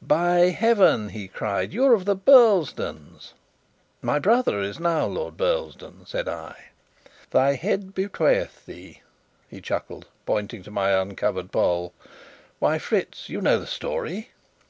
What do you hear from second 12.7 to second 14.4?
Fritz, you know the story?"